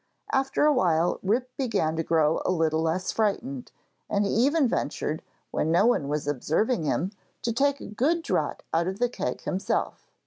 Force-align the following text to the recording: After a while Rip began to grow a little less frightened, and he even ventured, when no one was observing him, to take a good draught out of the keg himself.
After 0.31 0.65
a 0.65 0.73
while 0.73 1.19
Rip 1.21 1.55
began 1.57 1.95
to 1.95 2.01
grow 2.01 2.41
a 2.43 2.49
little 2.49 2.81
less 2.81 3.11
frightened, 3.11 3.71
and 4.09 4.25
he 4.25 4.31
even 4.31 4.67
ventured, 4.67 5.21
when 5.51 5.69
no 5.71 5.85
one 5.85 6.07
was 6.07 6.27
observing 6.27 6.85
him, 6.85 7.11
to 7.43 7.53
take 7.53 7.79
a 7.79 7.85
good 7.85 8.23
draught 8.23 8.63
out 8.73 8.87
of 8.87 8.97
the 8.97 9.09
keg 9.09 9.41
himself. 9.41 10.09